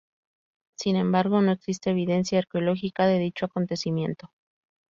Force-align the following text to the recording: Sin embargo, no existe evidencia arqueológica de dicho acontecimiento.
Sin 0.79 0.95
embargo, 0.95 1.39
no 1.43 1.51
existe 1.51 1.91
evidencia 1.91 2.39
arqueológica 2.39 3.05
de 3.05 3.19
dicho 3.19 3.45
acontecimiento. 3.45 4.31